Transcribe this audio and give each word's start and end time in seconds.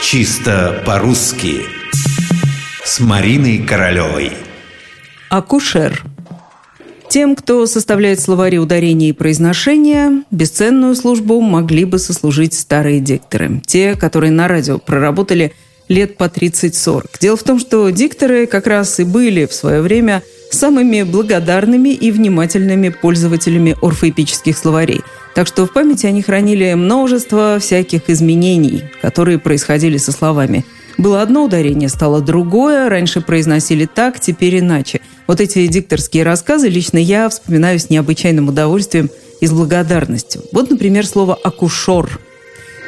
Чисто 0.00 0.82
по-русски 0.86 1.62
С 2.84 3.00
Мариной 3.00 3.58
Королевой 3.58 4.30
Акушер 5.28 6.04
Тем, 7.10 7.34
кто 7.34 7.66
составляет 7.66 8.20
словари 8.20 8.58
ударения 8.58 9.08
и 9.10 9.12
произношения, 9.12 10.22
бесценную 10.30 10.94
службу 10.94 11.40
могли 11.40 11.84
бы 11.84 11.98
сослужить 11.98 12.54
старые 12.54 13.00
дикторы. 13.00 13.60
Те, 13.66 13.96
которые 13.96 14.30
на 14.30 14.46
радио 14.46 14.78
проработали 14.78 15.52
лет 15.88 16.16
по 16.16 16.24
30-40. 16.24 17.06
Дело 17.20 17.36
в 17.36 17.42
том, 17.42 17.58
что 17.58 17.90
дикторы 17.90 18.46
как 18.46 18.68
раз 18.68 19.00
и 19.00 19.04
были 19.04 19.46
в 19.46 19.52
свое 19.52 19.82
время 19.82 20.22
самыми 20.50 21.02
благодарными 21.02 21.90
и 21.90 22.10
внимательными 22.10 22.88
пользователями 22.88 23.76
орфоэпических 23.80 24.56
словарей. 24.56 25.02
Так 25.34 25.46
что 25.46 25.66
в 25.66 25.72
памяти 25.72 26.06
они 26.06 26.22
хранили 26.22 26.74
множество 26.74 27.58
всяких 27.60 28.10
изменений, 28.10 28.84
которые 29.02 29.38
происходили 29.38 29.96
со 29.96 30.12
словами. 30.12 30.64
Было 30.96 31.22
одно 31.22 31.44
ударение, 31.44 31.88
стало 31.88 32.20
другое, 32.20 32.88
раньше 32.88 33.20
произносили 33.20 33.86
так, 33.86 34.18
теперь 34.18 34.58
иначе. 34.58 35.00
Вот 35.28 35.40
эти 35.40 35.64
дикторские 35.68 36.24
рассказы 36.24 36.68
лично 36.68 36.98
я 36.98 37.28
вспоминаю 37.28 37.78
с 37.78 37.88
необычайным 37.88 38.48
удовольствием 38.48 39.08
и 39.40 39.46
с 39.46 39.52
благодарностью. 39.52 40.42
Вот, 40.50 40.70
например, 40.70 41.06
слово 41.06 41.34
«акушер». 41.34 42.18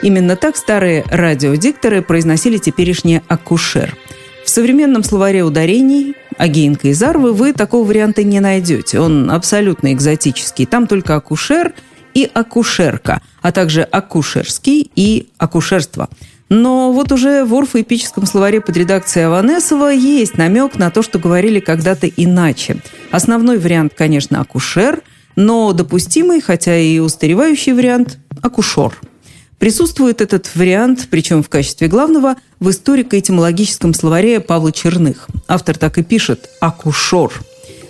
Именно 0.03 0.35
так 0.35 0.57
старые 0.57 1.05
радиодикторы 1.09 2.03
произносили 2.03 2.57
теперешнее 2.57 3.23
«акушер». 3.29 3.97
В 4.45 4.51
современном 4.51 5.05
словаре 5.05 5.45
ударений 5.45 6.17
Агеенко 6.41 6.89
и 6.89 6.95
Зарвы 6.95 7.35
вы 7.35 7.53
такого 7.53 7.87
варианта 7.87 8.25
не 8.25 8.41
найдете. 8.41 8.99
Он 8.99 9.31
абсолютно 9.31 9.93
экзотический. 9.93 10.65
Там 10.65 10.87
только 10.87 11.15
акушер 11.15 11.75
и 12.15 12.29
акушерка, 12.33 13.21
а 13.43 13.53
также 13.53 13.83
акушерский 13.83 14.91
и 14.97 15.29
акушерство. 15.37 16.09
Но 16.49 16.93
вот 16.93 17.13
уже 17.13 17.45
в 17.45 17.55
орфоэпическом 17.55 18.25
словаре 18.25 18.63
под 18.63 18.77
редакцией 18.77 19.27
Аванесова 19.27 19.93
есть 19.93 20.39
намек 20.39 20.77
на 20.77 20.91
то, 20.91 21.03
что 21.03 21.19
говорили 21.19 21.61
когда-то 21.61 22.09
иначе. 22.09 22.79
Основной 23.11 23.59
вариант, 23.59 23.93
конечно, 23.95 24.41
акушер, 24.41 25.03
но 25.37 25.73
допустимый, 25.75 26.41
хотя 26.41 26.77
и 26.77 26.99
устаревающий 27.01 27.75
вариант– 27.75 28.19
акушер– 28.43 28.99
Присутствует 29.61 30.23
этот 30.23 30.57
вариант, 30.57 31.09
причем 31.11 31.43
в 31.43 31.51
качестве 31.51 31.87
главного, 31.87 32.37
в 32.61 32.71
историко-этимологическом 32.71 33.93
словаре 33.93 34.41
Павла 34.41 34.73
Черных. 34.73 35.29
Автор 35.47 35.77
так 35.77 35.99
и 35.99 36.03
пишет 36.03 36.49
«акушер». 36.61 37.31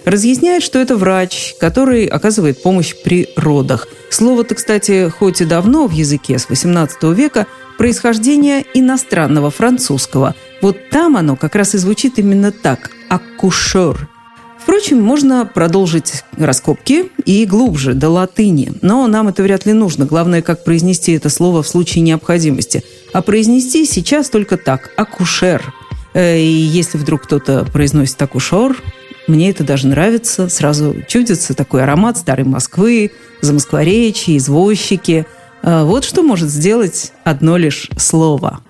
Разъясняет, 0.05 0.65
что 0.65 0.81
это 0.81 0.97
врач, 0.97 1.55
который 1.61 2.07
оказывает 2.07 2.61
помощь 2.61 2.95
при 3.05 3.29
родах. 3.37 3.87
Слово-то, 4.11 4.57
кстати, 4.57 5.09
хоть 5.11 5.43
и 5.43 5.45
давно 5.45 5.87
в 5.87 5.93
языке 5.93 6.41
с 6.41 6.49
XVIII 6.49 7.15
века, 7.15 7.47
происхождение 7.79 8.65
иностранного 8.75 9.53
французского. 9.53 10.35
Вот 10.63 10.77
там 10.91 11.17
оно 11.17 11.37
как 11.37 11.55
раз 11.55 11.77
и 11.77 11.79
звучит 11.79 12.19
именно 12.19 12.51
так– 12.51 12.91
«акушер». 13.09 14.09
Впрочем, 14.71 15.03
можно 15.03 15.45
продолжить 15.47 16.23
раскопки 16.39 17.11
и 17.25 17.45
глубже, 17.45 17.93
до 17.93 18.09
латыни. 18.09 18.73
Но 18.83 19.09
нам 19.09 19.27
это 19.27 19.43
вряд 19.43 19.67
ли 19.67 19.73
нужно. 19.73 20.07
Главное, 20.07 20.43
как 20.43 20.63
произнести 20.63 21.11
это 21.11 21.29
слово 21.29 21.65
в 21.65 21.69
случае 21.69 22.03
необходимости. 22.03 22.85
А 23.13 23.21
произнести 23.21 23.85
сейчас 23.85 24.31
только 24.31 24.57
так– 24.57 24.93
акушер. 24.97 25.75
Э, 26.15 26.39
и 26.39 26.47
если 26.47 26.99
вдруг 26.99 27.23
кто-то 27.23 27.65
произносит 27.65 28.23
акушер, 28.23 28.77
мне 29.27 29.51
это 29.51 29.65
даже 29.65 29.89
нравится. 29.89 30.49
Сразу 30.49 30.95
чудится 31.09 31.55
такой 31.55 31.83
аромат 31.83 32.17
старой 32.17 32.45
Москвы, 32.45 33.11
замоскворечья, 33.41 34.37
извозчики. 34.37 35.27
Э, 35.65 35.83
вот 35.83 36.05
что 36.05 36.23
может 36.23 36.49
сделать 36.49 37.13
одно 37.25 37.57
лишь 37.57 37.91
слово– 37.97 38.61